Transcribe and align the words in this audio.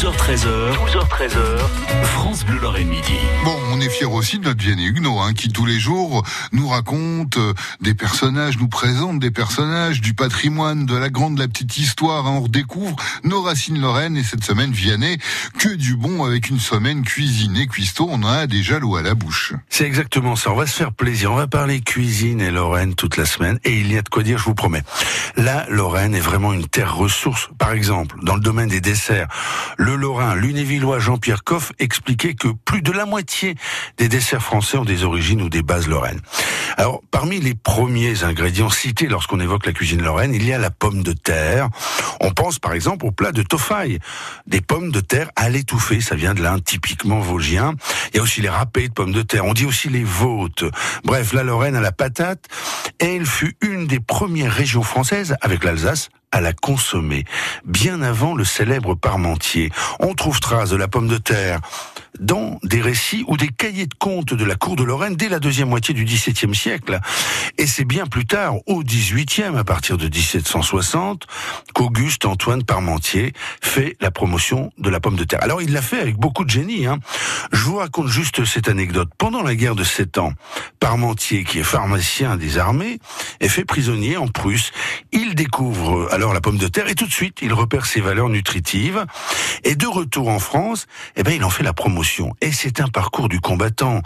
12h13h, 0.00 0.46
12h13h, 0.76 1.58
France 2.04 2.46
Bleu 2.46 2.58
Lorraine 2.58 2.88
Midi. 2.88 3.12
Bon, 3.44 3.54
on 3.70 3.82
est 3.82 3.90
fiers 3.90 4.06
aussi 4.06 4.38
de 4.38 4.44
notre 4.44 4.58
Vianney 4.58 4.86
Huguenot, 4.86 5.20
hein, 5.20 5.34
qui 5.34 5.50
tous 5.50 5.66
les 5.66 5.78
jours 5.78 6.26
nous 6.52 6.68
raconte 6.68 7.36
euh, 7.36 7.52
des 7.82 7.92
personnages, 7.92 8.56
nous 8.58 8.68
présente 8.68 9.18
des 9.18 9.30
personnages, 9.30 10.00
du 10.00 10.14
patrimoine, 10.14 10.86
de 10.86 10.96
la 10.96 11.10
grande, 11.10 11.34
de 11.34 11.40
la 11.40 11.48
petite 11.48 11.76
histoire. 11.76 12.26
hein. 12.26 12.30
on 12.36 12.40
redécouvre 12.40 12.96
nos 13.24 13.42
racines 13.42 13.78
lorraines 13.78 14.16
et 14.16 14.22
cette 14.22 14.42
semaine 14.42 14.72
Vianney, 14.72 15.18
que 15.58 15.68
du 15.68 15.96
bon 15.96 16.24
avec 16.24 16.48
une 16.48 16.60
semaine 16.60 17.02
cuisinée, 17.02 17.66
cuistot, 17.66 18.08
on 18.10 18.22
en 18.22 18.26
a 18.26 18.46
déjà 18.46 18.78
l'eau 18.78 18.96
à 18.96 19.02
la 19.02 19.14
bouche. 19.14 19.52
C'est 19.68 19.84
exactement 19.84 20.34
ça. 20.34 20.50
On 20.50 20.56
va 20.56 20.66
se 20.66 20.76
faire 20.76 20.94
plaisir. 20.94 21.30
On 21.32 21.36
va 21.36 21.46
parler 21.46 21.82
cuisine 21.82 22.40
et 22.40 22.50
Lorraine 22.50 22.94
toute 22.94 23.18
la 23.18 23.26
semaine. 23.26 23.58
Et 23.64 23.78
il 23.78 23.92
y 23.92 23.98
a 23.98 24.02
de 24.02 24.08
quoi 24.08 24.22
dire, 24.22 24.38
je 24.38 24.44
vous 24.44 24.54
promets. 24.54 24.82
La 25.36 25.66
Lorraine 25.68 26.14
est 26.14 26.20
vraiment 26.20 26.54
une 26.54 26.66
terre 26.66 26.96
ressource. 26.96 27.50
Par 27.58 27.72
exemple, 27.72 28.16
dans 28.22 28.34
le 28.34 28.40
domaine 28.40 28.70
des 28.70 28.80
desserts, 28.80 29.28
le 29.76 29.89
Lorrain, 29.94 30.34
lunévillois 30.34 30.98
Jean-Pierre 30.98 31.44
Coff 31.44 31.72
expliquait 31.78 32.34
que 32.34 32.48
plus 32.48 32.82
de 32.82 32.92
la 32.92 33.06
moitié 33.06 33.54
des 33.96 34.08
desserts 34.08 34.42
français 34.42 34.76
ont 34.76 34.84
des 34.84 35.04
origines 35.04 35.42
ou 35.42 35.48
des 35.48 35.62
bases 35.62 35.88
lorraines. 35.88 36.20
Alors, 36.76 37.02
parmi 37.10 37.40
les 37.40 37.54
premiers 37.54 38.24
ingrédients 38.24 38.70
cités 38.70 39.06
lorsqu'on 39.06 39.40
évoque 39.40 39.66
la 39.66 39.72
cuisine 39.72 40.02
lorraine, 40.02 40.34
il 40.34 40.46
y 40.46 40.52
a 40.52 40.58
la 40.58 40.70
pomme 40.70 41.02
de 41.02 41.12
terre. 41.12 41.68
On 42.20 42.32
pense 42.32 42.58
par 42.58 42.72
exemple 42.72 43.06
au 43.06 43.10
plat 43.10 43.32
de 43.32 43.42
tofaille. 43.42 43.98
Des 44.46 44.60
pommes 44.60 44.90
de 44.90 45.00
terre 45.00 45.30
à 45.36 45.48
l'étouffée, 45.48 46.00
ça 46.00 46.14
vient 46.14 46.34
de 46.34 46.42
l'Inde, 46.42 46.64
typiquement 46.64 47.20
vosgien. 47.20 47.74
Il 48.12 48.16
y 48.16 48.20
a 48.20 48.22
aussi 48.22 48.40
les 48.40 48.48
râpés 48.48 48.88
de 48.88 48.92
pommes 48.92 49.12
de 49.12 49.22
terre. 49.22 49.44
On 49.44 49.54
dit 49.54 49.66
aussi 49.66 49.88
les 49.88 50.04
vôtes. 50.04 50.64
Bref, 51.04 51.32
la 51.32 51.42
Lorraine 51.42 51.76
à 51.76 51.80
la 51.80 51.92
patate. 51.92 52.46
Elle 52.98 53.26
fut 53.26 53.56
une 53.60 53.86
des 53.86 54.00
premières 54.00 54.52
régions 54.52 54.82
françaises, 54.82 55.36
avec 55.40 55.64
l'Alsace, 55.64 56.10
à 56.32 56.40
la 56.40 56.52
consommer, 56.52 57.24
bien 57.64 58.02
avant 58.02 58.34
le 58.34 58.44
célèbre 58.44 58.94
Parmentier. 58.94 59.70
On 59.98 60.14
trouve 60.14 60.40
trace 60.40 60.70
de 60.70 60.76
la 60.76 60.88
pomme 60.88 61.08
de 61.08 61.18
terre 61.18 61.60
dans 62.18 62.58
des 62.62 62.80
récits 62.80 63.24
ou 63.28 63.36
des 63.36 63.48
cahiers 63.48 63.86
de 63.86 63.94
contes 63.94 64.34
de 64.34 64.44
la 64.44 64.54
cour 64.54 64.76
de 64.76 64.84
Lorraine 64.84 65.16
dès 65.16 65.28
la 65.28 65.38
deuxième 65.38 65.68
moitié 65.68 65.94
du 65.94 66.04
XVIIe 66.04 66.54
siècle. 66.54 67.00
Et 67.58 67.66
c'est 67.66 67.84
bien 67.84 68.06
plus 68.06 68.26
tard, 68.26 68.56
au 68.66 68.82
XVIIIe, 68.82 69.56
à 69.56 69.64
partir 69.64 69.96
de 69.96 70.04
1760, 70.04 71.26
qu'Auguste 71.74 72.26
Antoine 72.26 72.62
Parmentier 72.62 73.32
fait 73.62 73.96
la 74.00 74.10
promotion 74.10 74.72
de 74.78 74.90
la 74.90 75.00
pomme 75.00 75.16
de 75.16 75.24
terre. 75.24 75.42
Alors 75.42 75.62
il 75.62 75.72
l'a 75.72 75.82
fait 75.82 76.00
avec 76.00 76.16
beaucoup 76.16 76.44
de 76.44 76.50
génie. 76.50 76.86
Hein. 76.86 76.98
Je 77.52 77.62
vous 77.62 77.76
raconte 77.76 78.08
juste 78.08 78.44
cette 78.44 78.68
anecdote. 78.68 79.08
Pendant 79.18 79.42
la 79.42 79.54
guerre 79.54 79.74
de 79.74 79.84
Sept 79.84 80.18
Ans, 80.18 80.32
Parmentier, 80.78 81.44
qui 81.44 81.58
est 81.58 81.64
pharmacien 81.64 82.36
des 82.36 82.58
armées, 82.58 82.98
est 83.40 83.48
fait 83.48 83.64
prisonnier 83.64 84.16
en 84.16 84.28
Prusse. 84.28 84.72
Il 85.12 85.34
découvre 85.34 86.08
alors 86.20 86.34
la 86.34 86.42
pomme 86.42 86.58
de 86.58 86.68
terre 86.68 86.86
et 86.88 86.94
tout 86.94 87.06
de 87.06 87.12
suite 87.12 87.38
il 87.40 87.54
repère 87.54 87.86
ses 87.86 88.02
valeurs 88.02 88.28
nutritives. 88.28 89.06
Et 89.64 89.74
de 89.74 89.86
retour 89.86 90.28
en 90.28 90.38
France, 90.38 90.86
eh 91.16 91.22
ben 91.22 91.32
il 91.32 91.42
en 91.44 91.48
fait 91.48 91.62
la 91.62 91.72
promotion. 91.72 92.34
Et 92.42 92.52
c'est 92.52 92.82
un 92.82 92.88
parcours 92.88 93.30
du 93.30 93.40
combattant. 93.40 94.02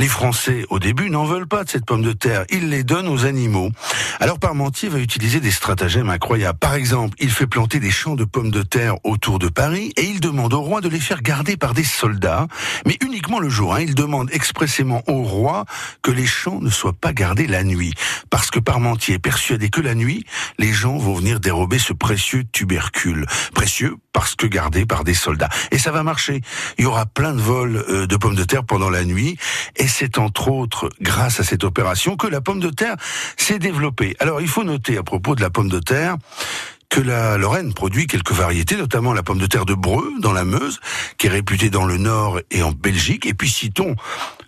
Les 0.00 0.08
Français, 0.08 0.64
au 0.70 0.78
début, 0.78 1.10
n'en 1.10 1.26
veulent 1.26 1.46
pas 1.46 1.62
de 1.62 1.68
cette 1.68 1.84
pomme 1.84 2.00
de 2.00 2.14
terre. 2.14 2.46
Ils 2.48 2.70
les 2.70 2.84
donnent 2.84 3.06
aux 3.06 3.26
animaux. 3.26 3.70
Alors 4.18 4.38
Parmentier 4.38 4.88
va 4.88 4.98
utiliser 4.98 5.40
des 5.40 5.50
stratagèmes 5.50 6.08
incroyables. 6.08 6.58
Par 6.58 6.72
exemple, 6.72 7.14
il 7.20 7.28
fait 7.28 7.46
planter 7.46 7.80
des 7.80 7.90
champs 7.90 8.14
de 8.14 8.24
pommes 8.24 8.50
de 8.50 8.62
terre 8.62 8.94
autour 9.04 9.38
de 9.38 9.48
Paris 9.48 9.92
et 9.98 10.04
il 10.04 10.20
demande 10.20 10.54
au 10.54 10.62
roi 10.62 10.80
de 10.80 10.88
les 10.88 11.00
faire 11.00 11.20
garder 11.20 11.58
par 11.58 11.74
des 11.74 11.84
soldats, 11.84 12.46
mais 12.86 12.96
uniquement 13.04 13.40
le 13.40 13.50
jour. 13.50 13.74
Hein. 13.74 13.82
Il 13.82 13.94
demande 13.94 14.30
expressément 14.32 15.02
au 15.06 15.22
roi 15.22 15.66
que 16.00 16.10
les 16.10 16.24
champs 16.24 16.62
ne 16.62 16.70
soient 16.70 16.94
pas 16.94 17.12
gardés 17.12 17.46
la 17.46 17.62
nuit, 17.62 17.92
parce 18.30 18.50
que 18.50 18.58
Parmentier 18.58 19.16
est 19.16 19.18
persuadé 19.18 19.68
que 19.68 19.82
la 19.82 19.94
nuit, 19.94 20.24
les 20.58 20.72
gens 20.72 20.96
vont 20.96 21.12
venir 21.12 21.40
dérober 21.40 21.78
ce 21.78 21.92
précieux 21.92 22.44
tubercule. 22.50 23.26
Précieux 23.52 23.96
parce 24.12 24.34
que 24.34 24.46
gardé 24.46 24.86
par 24.86 25.04
des 25.04 25.14
soldats. 25.14 25.48
Et 25.70 25.78
ça 25.78 25.92
va 25.92 26.02
marcher. 26.02 26.40
Il 26.78 26.84
y 26.84 26.86
aura 26.86 27.06
plein 27.06 27.32
de 27.32 27.40
vols 27.40 27.84
euh, 27.88 28.06
de 28.06 28.16
pommes 28.16 28.34
de 28.34 28.44
terre 28.44 28.64
pendant 28.64 28.90
la 28.90 29.04
nuit, 29.04 29.36
c'est 29.90 30.18
entre 30.18 30.48
autres 30.48 30.88
grâce 31.00 31.40
à 31.40 31.44
cette 31.44 31.64
opération 31.64 32.16
que 32.16 32.26
la 32.26 32.40
pomme 32.40 32.60
de 32.60 32.70
terre 32.70 32.96
s'est 33.36 33.58
développée. 33.58 34.16
Alors 34.20 34.40
il 34.40 34.48
faut 34.48 34.64
noter 34.64 34.96
à 34.96 35.02
propos 35.02 35.34
de 35.34 35.42
la 35.42 35.50
pomme 35.50 35.68
de 35.68 35.80
terre 35.80 36.16
que 36.90 37.00
la 37.00 37.38
Lorraine 37.38 37.72
produit 37.72 38.08
quelques 38.08 38.32
variétés, 38.32 38.76
notamment 38.76 39.12
la 39.12 39.22
pomme 39.22 39.38
de 39.38 39.46
terre 39.46 39.64
de 39.64 39.74
Breux, 39.74 40.12
dans 40.18 40.32
la 40.32 40.44
Meuse, 40.44 40.80
qui 41.18 41.28
est 41.28 41.30
réputée 41.30 41.70
dans 41.70 41.86
le 41.86 41.98
Nord 41.98 42.40
et 42.50 42.64
en 42.64 42.72
Belgique. 42.72 43.26
Et 43.26 43.32
puis 43.32 43.48
citons 43.48 43.94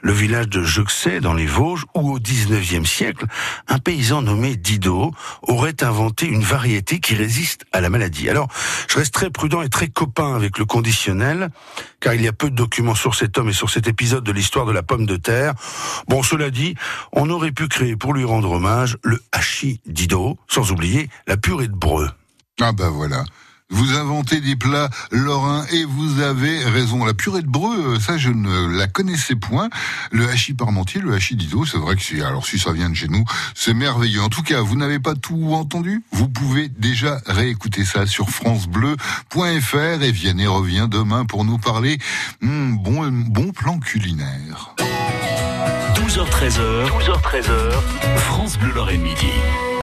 le 0.00 0.12
village 0.12 0.49
de 0.49 0.65
Juxay, 0.65 1.21
dans 1.21 1.34
les 1.34 1.47
Vosges, 1.47 1.84
où 1.94 2.11
au 2.11 2.19
19e 2.19 2.84
siècle, 2.84 3.27
un 3.69 3.78
paysan 3.78 4.22
nommé 4.22 4.56
Didot 4.56 5.15
aurait 5.43 5.84
inventé 5.84 6.27
une 6.27 6.43
variété 6.43 6.99
qui 6.99 7.15
résiste 7.15 7.65
à 7.71 7.81
la 7.81 7.88
maladie. 7.88 8.28
Alors, 8.28 8.49
je 8.93 8.99
reste 8.99 9.15
très 9.15 9.31
prudent 9.31 9.63
et 9.63 9.71
très 9.71 9.89
copain 9.89 10.35
avec 10.35 10.59
le 10.59 10.67
conditionnel, 10.67 11.49
car 11.99 12.13
il 12.13 12.21
y 12.21 12.29
a 12.29 12.33
peu 12.35 12.51
de 12.51 12.55
documents 12.55 12.95
sur 12.95 13.15
cet 13.15 13.39
homme 13.39 13.49
et 13.49 13.55
sur 13.55 13.71
cet 13.71 13.87
épisode 13.87 14.23
de 14.23 14.33
l'histoire 14.33 14.67
de 14.67 14.73
la 14.73 14.83
pomme 14.83 15.07
de 15.07 15.17
terre. 15.17 15.55
Bon, 16.09 16.23
cela 16.23 16.51
dit, 16.51 16.75
on 17.13 17.31
aurait 17.31 17.53
pu 17.53 17.69
créer 17.69 17.97
pour 17.97 18.13
lui 18.13 18.25
rendre 18.25 18.51
hommage 18.51 18.99
le 19.03 19.19
hachis 19.33 19.81
Didot, 19.87 20.37
sans 20.47 20.73
oublier 20.73 21.09
la 21.27 21.39
purée 21.39 21.69
de 21.69 21.75
Breux. 21.75 22.11
Ah 22.61 22.73
bah 22.73 22.91
voilà. 22.91 23.25
Vous 23.72 23.94
inventez 23.94 24.41
des 24.41 24.55
plats 24.55 24.91
lorrains 25.10 25.65
et 25.72 25.84
vous 25.84 26.21
avez 26.21 26.62
raison. 26.65 27.05
La 27.06 27.15
purée 27.15 27.41
de 27.41 27.49
breu, 27.49 27.99
ça 27.99 28.19
je 28.19 28.28
ne 28.28 28.77
la 28.77 28.87
connaissais 28.87 29.34
point. 29.34 29.71
Le 30.10 30.28
hachis 30.28 30.53
parmentier, 30.53 31.00
le 31.00 31.15
hachis 31.15 31.37
d'iso, 31.37 31.65
c'est 31.65 31.78
vrai 31.78 31.97
que 31.97 32.03
c'est, 32.03 32.22
alors 32.22 32.47
si 32.47 32.59
ça 32.59 32.72
vient 32.72 32.91
de 32.91 32.94
chez 32.94 33.09
nous, 33.09 33.25
c'est 33.55 33.72
merveilleux. 33.72 34.22
En 34.22 34.28
tout 34.28 34.43
cas, 34.43 34.61
vous 34.61 34.77
n'avez 34.77 34.99
pas 34.99 35.15
tout 35.15 35.55
entendu? 35.55 36.05
Vous 36.12 36.28
pouvez 36.28 36.69
déjà 36.69 37.21
réécouter 37.27 37.87
ça 37.87 38.06
sur 38.06 38.28
francebleu.fr 38.28 40.03
et 40.03 40.12
Vianney 40.12 40.47
revient 40.47 40.87
demain 40.91 41.25
pour 41.25 41.44
nous 41.44 41.59
parler 41.59 41.99
hmm, 42.43 42.77
bon, 42.77 43.11
bon 43.11 43.53
plan 43.53 43.78
culinaire. 43.78 44.75
12h13h, 45.94 46.88
12h13h, 46.88 48.16
France 48.16 48.59
Bleu 48.59 48.72
Lorraine 48.75 49.00
Midi. 49.00 49.32